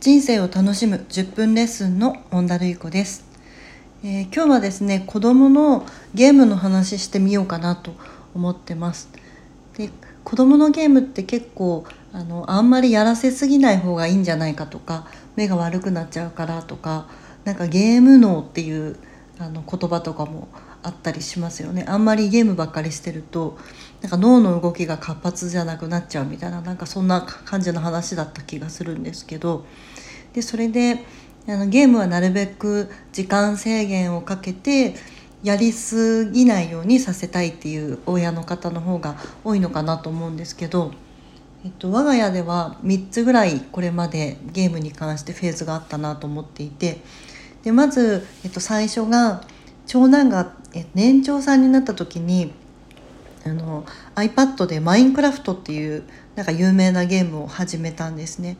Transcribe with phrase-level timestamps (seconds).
[0.00, 3.24] 人生を楽しむ10分レッスンのモンダルイコです、
[4.04, 5.84] えー、今日はですね子供の
[6.14, 7.94] ゲームの話してみようかなと
[8.32, 9.08] 思ってます。
[9.76, 9.90] で
[10.22, 17.08] 子供のゲームって結構あのあんまりやらせすぎない方がいいんじゃないかとか目が悪くなっちゃうからとか
[17.42, 18.96] なんかゲーム脳っていう
[19.40, 20.46] あの言葉とかも
[20.82, 21.84] あったりしますよね。
[21.88, 23.58] あんまりゲームばっかりしてると
[24.00, 29.64] なんか脳の動きが活発じゃなくなっちゃうみたいななんかそんな感じの話だった気がするんですけど。
[30.32, 31.04] でそれで
[31.48, 34.94] あのゲームはなるべく時間制限をかけて
[35.42, 40.92] やりすぎないようにさせたいっていう親の方の方が多いのかなと思うんですけど、
[41.64, 47.00] えっと、我が家では3つぐらいこれまでゲームに関してフェーズがあったなと思っていて
[47.62, 49.42] でまず、えっと、最初が
[49.88, 50.52] 長男が
[50.94, 52.52] 年長さんになった時に
[53.44, 56.04] あの iPad で「マインクラフト」っていう
[56.36, 58.58] なんか有名なゲームを始めたんですね。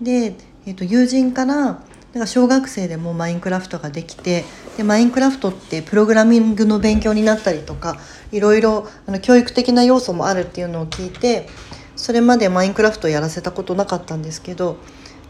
[0.00, 0.34] で、
[0.66, 1.78] えー、と友人からなん
[2.14, 4.46] か小学生でもマインクラフトができて
[4.78, 7.98] でマインクラフトってプログラミングの勉強になったりとか
[8.32, 11.46] いろいろあの教育的な要素もあるっていうのを聞いて
[11.94, 14.78] それまでマインクラフトやらせたことなかったんですけど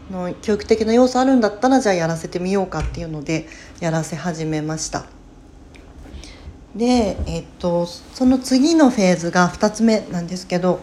[0.09, 3.47] の教育的な要素あるんだったらじゃあやらせてみようかっていうので
[3.81, 5.16] やらせ始めました。
[6.77, 10.81] で、えっと、その次のフェーズが2つ目なんですけど、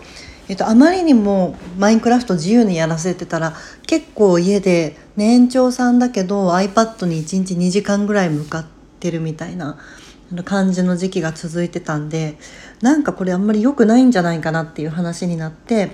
[0.49, 3.55] えっと、あまりにもマインクラフト自由にやらせてたら
[3.87, 8.67] 結構家で年長さんだけど iPad に1日2時間ぐらい向かっ
[9.01, 9.79] てるみたいな
[10.45, 12.37] 感じの時期が続いてたんで
[12.83, 15.91] なんかこれあんまり良くないんじゃないかなっていう話になって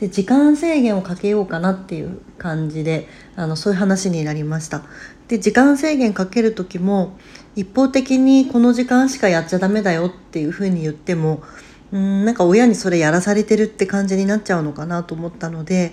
[0.00, 3.06] で時間制限をかけようかなっていう感じで
[3.36, 4.82] あのそういう話になりました。
[5.28, 7.18] で時間制限かける時も
[7.54, 11.42] 一方的にこの時間しかやっちゃダメだよっていうふうに言っても
[11.92, 15.92] うんなんか親にそれやらされてるって感じになっちゃうのかなと思ったので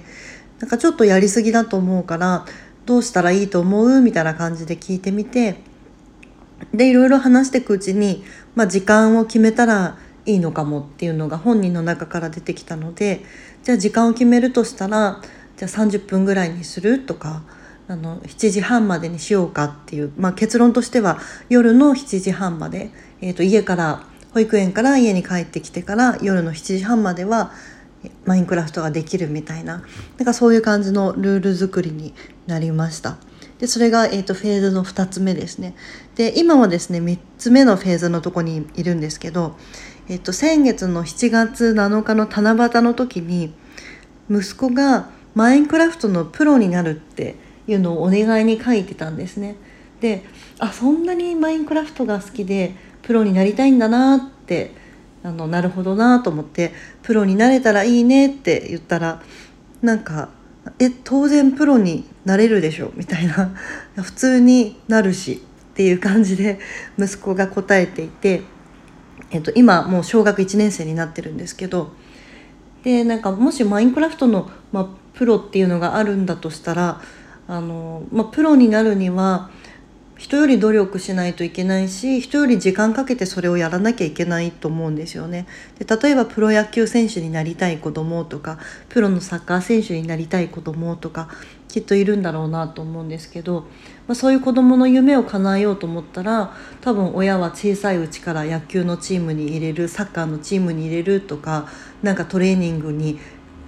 [0.60, 2.46] なんかちょっとやりすぎだと思うから
[2.86, 5.60] どうしたらいいと思うみたいな感じで聞いてみて
[6.74, 8.24] でいろいろ話していくうちに、
[8.56, 13.22] まあ、時間を決めたらいいのかもっていうのが本人の中から出てきたので
[13.64, 15.22] じゃあ時間を決めるとしたら
[15.56, 17.42] じゃあ30分ぐらいにするとか
[17.88, 27.54] あの7時半までにしようかっていう、まあ、結論としては夜の7時半まで、えー、と家から保育園から家に帰ってきてから夜の7時半までは
[28.26, 29.84] マインクラフトができるみたいな
[30.18, 32.14] なんかそういう感じのルール作りに
[32.46, 33.18] なりました。
[33.60, 35.76] でそれが、えーと、フェーズの2つ目ですね。
[36.16, 39.58] で今はですね3つ目のフェーズのとこにいるんですけど、
[40.10, 43.54] えーと、と先月の7月7日の七夕の時に
[44.30, 47.36] 息子がマインクラフトのプロになるって
[47.68, 49.56] いうのをお願いに書いてたんですね。
[50.00, 50.24] で
[50.60, 54.72] あそんなにマインクラフトが好きでプロになりたいんだなって
[55.24, 56.72] あのなるほどなと思って
[57.04, 59.22] プロになれたらいいねって言ったら
[59.82, 60.30] なんか
[60.80, 63.52] 「え当然プロになれるでしょ」みたいな
[64.02, 65.42] 普通になるし
[65.72, 66.60] っていう感じで
[66.98, 68.42] 息子が答えていて、
[69.32, 71.92] えっと、今もう小学1年生になってるんですけど
[72.84, 77.02] でなんかもしマインクラフトの、まあ、プロっていうのがあるんだとしたら
[77.48, 79.50] あの、まあ、プロになるには
[80.18, 85.46] 人より努力しないといけないし人より時間かけてそれをやらなきゃいけないと思うんですよね。
[85.78, 88.58] で例えばプロ野球選手になりたい子供とか
[88.90, 91.30] プロのサッカー選手になりたい子供とか
[91.68, 93.62] きっといるんだろうなと思うんですけど、
[94.08, 101.68] まあ、そういう子供の夢を叶えようと思ったら多分親は小さいうちから野球のチームに入れるサッカーのチームに入れるとか
[102.02, 103.20] なんかトレーニングに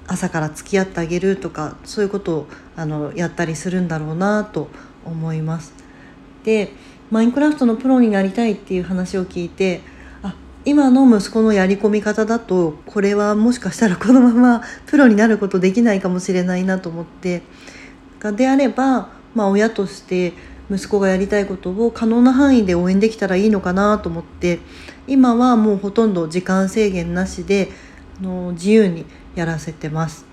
[0.08, 4.70] 朝から付き合ってあげるとかそういうことをあのやったりするんだろうなと
[5.06, 5.74] 思います。
[6.44, 6.72] で
[7.12, 9.82] マインクラフトのプロになりたいっていう話を聞いて
[10.24, 17.44] あ今の息子のやり込み方だとこれはもしかしたらこのままプロになることできないかもしれないなと思って
[18.20, 20.34] がであれば、まあ、親として
[20.72, 24.60] 息子がやりたいことを可能な範囲で応援できたらいいのかなと思って
[25.08, 27.70] 今はもうほとんど時間制限なしで
[28.20, 30.26] あの自由にやらせてます。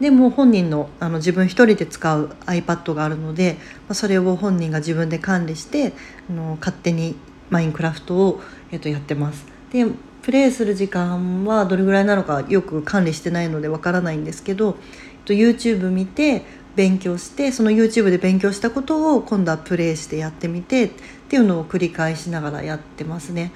[0.00, 3.56] でも本人のあの自分一人で使う iPad があるので、
[3.88, 5.94] まあ、それを本人が自分で管理して
[6.28, 7.16] あの勝手に
[7.48, 9.46] マインクラフトを、えっと、やってます。
[9.72, 9.86] で
[10.26, 14.76] プレイする時間はどれぐらいなのかよく管理してないのでわからないんですけど、
[15.24, 16.42] YouTube 見て
[16.74, 20.90] 勉強してその YouTube で勉強したことを今度はプレイしてやってみてっ
[21.28, 23.52] ていうのを繰り返しながらやってますね。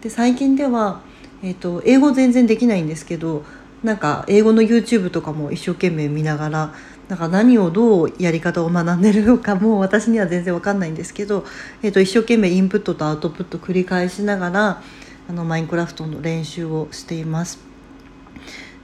[0.00, 1.02] で最近では
[1.44, 3.44] えーと、英語全然できないんですけど
[3.82, 6.74] なんか英語の YouTube とかも一生懸命見ながら
[7.08, 11.44] なんか何をどうやり方を学んでるのかも私には全然わかんないんですけど、
[11.82, 14.82] えーと、一生懸命インプットとアウトプット繰り返しながら
[15.28, 17.58] あのマインクラフトの練習をしています。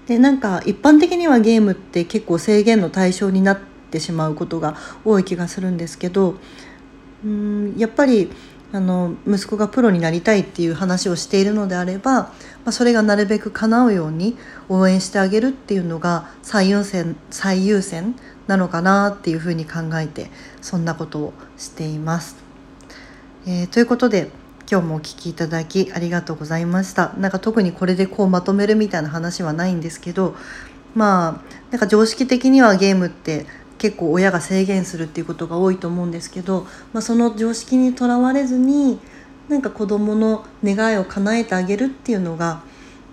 [0.07, 3.61] でなんか一般的にはゲームって結構制限の対象になっ
[3.91, 6.35] てしまうことが多い気がするんですけど
[7.25, 8.31] うんやっぱり
[8.73, 12.33] あの息子がプロになりたいっていう話をしているのであれば、ま
[12.67, 14.37] あ、それがなるべく叶うように
[14.69, 18.15] 応援してあげるっていうのが最優先最優先
[18.47, 22.37] なのかなっていうふうに考えてそんなことをしています。
[23.47, 24.31] えー、ということで
[24.71, 27.13] 今日もお聴きいただきありがとうございました。
[27.15, 30.37] なんか特にこれでこうまとめるみたいな話はないんですけど
[30.95, 33.47] まあなんか常識的にはゲームって
[33.79, 39.01] 結構親が制限するっていうことが多いと思うんですけど、まあ、その常識にとらわれずに
[39.49, 42.63] なんか子どもの願いを叶えてあげるっていうのが、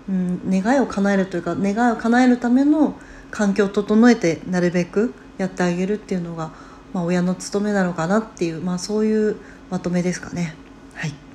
[0.08, 2.96] うん、願いを叶えるというか願いを叶えるための
[3.32, 6.52] 環境を整えてなるべくやってあげるっていうのが、
[6.92, 9.36] まあ、親の務めなのかなっていう、まあ、そういう
[9.70, 10.54] まとめですかね。
[10.94, 11.27] はい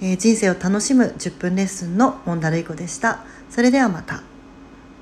[0.00, 3.24] えー、人生を楽しむ10分レッスンのモンダルイコでした。
[3.50, 4.33] それではまた。